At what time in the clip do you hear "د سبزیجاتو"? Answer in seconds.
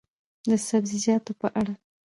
0.49-1.31